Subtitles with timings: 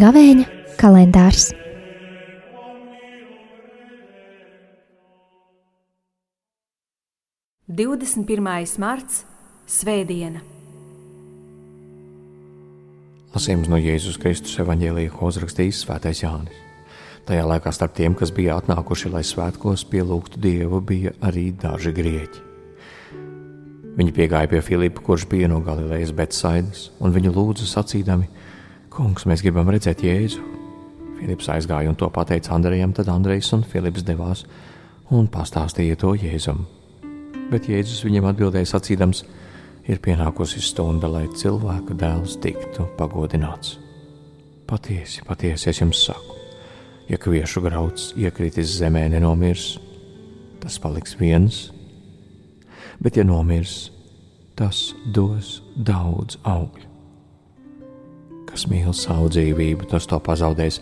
[0.00, 0.44] Gavēņa
[0.80, 1.50] kalendārs.
[7.70, 9.24] Divdesmit pirmais marts,
[9.70, 10.40] Svētdiena.
[13.34, 16.69] Lasījums no Jēzus Kristus evanģēlīja, ko uzrakstījis Svētais Jānis.
[17.28, 22.46] Tajā laikā starp tiem, kas bija atnākuši, lai svētkos pielūgtu Dievu, bija arī daži grieķi.
[23.98, 28.30] Viņi piegāja pie Filipa, kurš bija no Galilejas Betsaidas, un viņu lūdza sacīdami:
[28.90, 30.40] Kungs, mēs gribam redzēt Jēzu.
[31.18, 34.46] Filips aizgāja un to pateica Andrejam, tad Andrejs un Filips devās
[35.12, 36.64] un pastāstīja to Jēzum.
[37.52, 39.24] Bet Jēzus viņam atbildēja sacīdams:
[39.90, 43.76] Ir pienākusi stunda, lai cilvēka dēls tiktu pagodināts.
[44.70, 46.39] Patiesi, patiesi es jums saku,
[47.10, 49.74] ja kviešu grauds iekritis zemē nenomirs,
[50.62, 51.70] tas paliks viens,
[53.02, 53.90] bet ja nomirs,
[54.54, 56.86] tas dos daudz augļu.
[58.50, 60.80] Kas mīl savu dzīvību, tas to pazaudēs,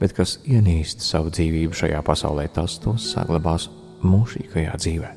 [0.00, 3.68] bet kas ienīst savu dzīvību šajā pasaulē, tas to saglabās
[4.02, 5.12] mūžīgajā dzīvē.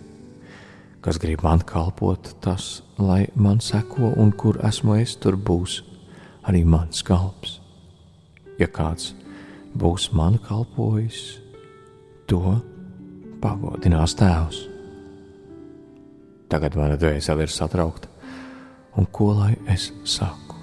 [1.03, 5.81] Kas grib man kalpot, tas lai man seko, un kur esmu es, tur būs
[6.47, 7.59] arī mans kalps.
[8.59, 9.13] Ja kāds
[9.79, 11.39] būs man kalpojis,
[12.29, 12.57] to
[13.43, 14.63] pagodinās tēvs.
[16.53, 18.09] Tagad mana dvēsele ir satraukta,
[18.99, 20.59] un ko lai es saku?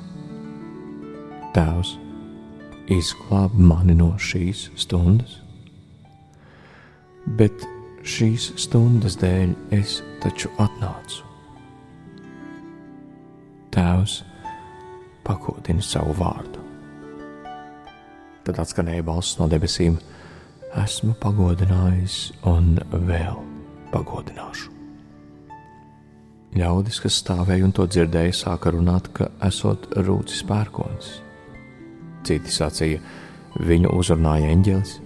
[1.55, 1.97] Tēvs,
[2.91, 5.41] izglāb mani no šīs stundas.
[7.39, 7.67] Bet
[8.07, 11.27] šīs stundas dēļ es taču atnācu.
[13.75, 14.21] Tēvs
[15.27, 16.60] pakodina savu vārdu.
[18.51, 19.95] Tad atskanēja balss no debesīm:
[20.83, 22.15] Esmu pagodinājis
[22.51, 23.37] un vēl
[23.93, 24.73] pagodināšu.
[26.59, 31.13] Ļaudis, kas stāvēja un to dzirdēja, sāka runāt, ka esot rūcis pērkons
[32.27, 32.99] Citi sacīja,
[33.63, 34.97] viņu uzrunāja eņģelis,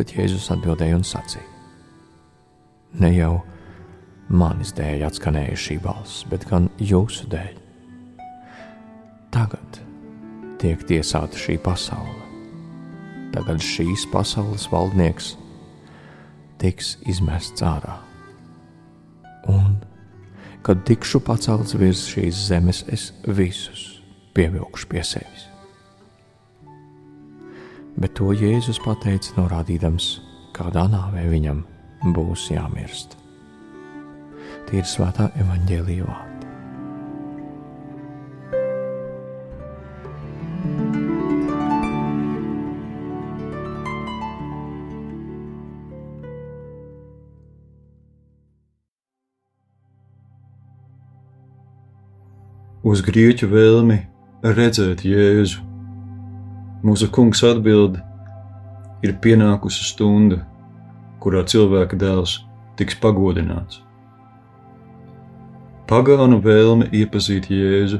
[0.00, 1.44] bet Jēzus atbildēja un sacīja:
[3.04, 3.34] Ne jau
[4.32, 7.60] manis dēļ atskanēja šī balss, bet gan jūsu dēļ.
[9.36, 9.82] Tagad
[10.64, 12.27] tiek tiesāta šī pasaule.
[13.34, 15.34] Tagad šīs pasaules valdnieks
[16.58, 17.98] tiks izmests ārā.
[19.48, 19.76] Un,
[20.66, 24.02] kad tikšu pacelts virs šīs zemes, es visus
[24.34, 25.48] pievilkšu pie sevis
[27.98, 30.18] bet to Jēzus pateica norādīdams,
[30.54, 31.64] kādā nāvē viņam
[32.14, 33.16] būs jāmirst.
[34.68, 36.06] Tie ir svētā evaņģēlīja
[52.86, 54.02] Uz grieķu vēlmi
[54.44, 55.68] redzēt Jēzu
[56.78, 57.96] Mūsu kungs atbild,
[59.02, 60.44] ir pienākusi stunda,
[61.18, 62.36] kurā cilvēka dēls
[62.78, 63.80] tiks pagodināts.
[65.90, 67.98] Pagānu vēlme iepazīt Jēzu,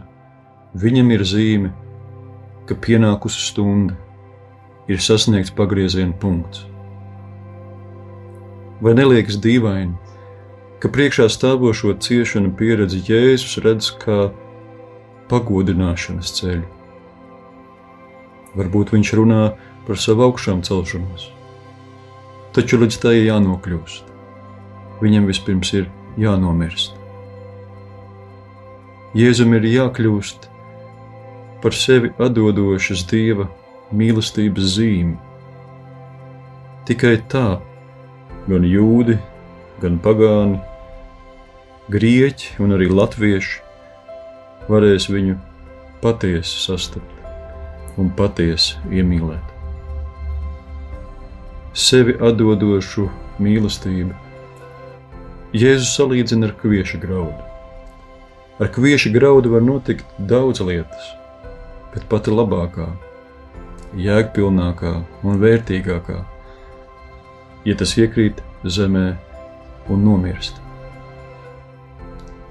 [0.79, 1.75] viņam ir zīme,
[2.71, 3.99] ka pienākusi stunda,
[4.87, 6.69] ir sasniegts pagrieziena punkts.
[8.79, 9.97] Vai neliekas dīvaini,
[10.79, 14.29] ka priekšā stāvošo ciešanu pieredzi Jēzus redz kā
[15.31, 16.67] pagodināšanas ceļu?
[18.59, 19.43] Varbūt viņš runā
[19.87, 21.29] par savu augšām celšanos.
[22.57, 24.09] Taču līdz tai jānokļūst.
[24.99, 26.97] Viņam vispirms ir jānomirst.
[29.17, 30.49] Jēzum ir jākļūst
[31.63, 33.49] par sevi atdodošas dieva
[33.95, 35.17] mīlestības zīmi.
[36.89, 37.61] Tikai tā
[38.49, 39.19] gan jūdi,
[39.81, 40.59] gan pagāni,
[41.93, 43.68] grieķi un arī latvieši
[44.69, 45.37] varēs viņu
[46.03, 49.55] patiesi sastapt un patiesi iemīlēt.
[51.79, 53.09] Sevi atdodošu
[53.43, 54.15] mīlestību
[55.57, 57.45] Jēzus salīdzina ar kvieša graudu.
[58.61, 61.07] Ar kvieša graudu var notikt daudz lietas,
[61.95, 62.89] bet pati labākā,
[63.97, 64.93] jēgpilnākā
[65.25, 66.19] un vērtīgākā,
[67.65, 69.07] ja tas iekrīt zemē
[69.89, 70.61] un nomirst.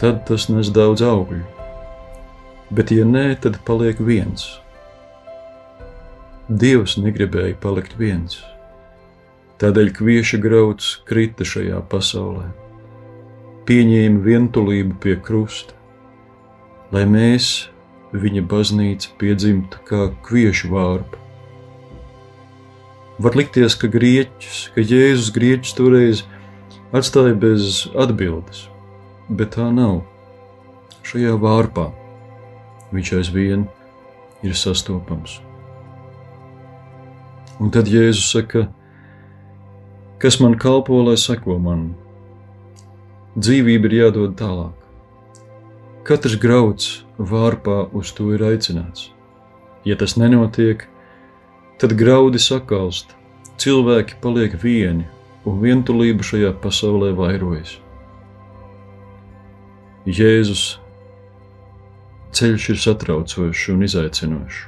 [0.01, 1.43] Tad tas nes daudz augļu,
[2.71, 4.47] bet ja nē, tad paliek viens
[6.47, 8.37] Dievs negribēja palikt viens.
[9.59, 12.45] Tādēļ kvieša grauds krita šajā pasaulē,
[13.67, 15.75] pieņēma vientulību pie krusta,
[16.95, 17.67] lai mēs,
[18.15, 21.19] viņa baznīca, piedzimtu kā kviešu vārpa.
[23.19, 26.23] Var likties, ka grieķis, ka Jēzus grieķis toreiz
[26.95, 28.69] atstāja bez atbildes,
[29.27, 30.05] bet tā nav.
[31.03, 31.91] Šajā vārpā
[32.93, 33.67] viņš aizvien
[34.45, 35.39] ir sastopams.
[37.57, 38.67] Un tad Jēzus saka,
[40.21, 41.89] kas man kalpo, lai seko man.
[43.37, 44.75] Dzīvība ir jādod tālāk.
[46.07, 49.09] Katrs grauds vārpā uz to ir aicināts.
[49.85, 50.85] Ja tas nenotiek,
[51.81, 53.11] tad graudi sakalst,
[53.61, 55.07] cilvēki paliek vieni,
[55.47, 57.77] un vientulība šajā pasaulē vairojas.
[60.07, 60.77] Jēzus
[62.35, 64.63] ceļš ir satraucošs un izaicinošs.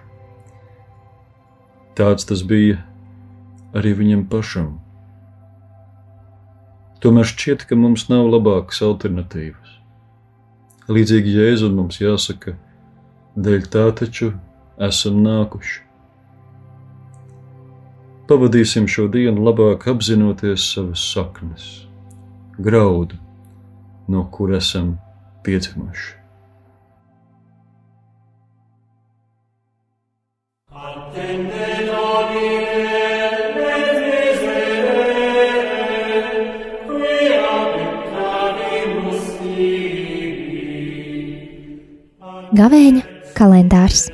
[2.00, 2.78] Tāds tas bija
[3.76, 4.78] arī viņam pašam.
[7.04, 9.76] Tomēr šķiet, ka mums nav labākas alternatīvas.
[10.90, 12.56] Līdzīgi Jēzum mums jāsaka,
[13.36, 14.34] dēļ tā taču
[14.90, 15.84] esam nākuši.
[18.30, 21.66] Pavadīsim šo dienu labāk apzinoties savas saknes,
[22.62, 23.18] graudu,
[24.08, 24.96] no kur esam
[25.46, 26.16] piedzimuši.
[42.60, 43.02] Gavēņa
[43.38, 44.08] kalendārs